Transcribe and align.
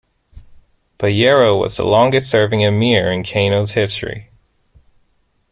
Bayero 0.97 1.61
was 1.61 1.77
the 1.77 1.85
longest-serving 1.85 2.61
emir 2.61 3.11
in 3.11 3.23
Kano's 3.23 3.73
history. 3.73 4.31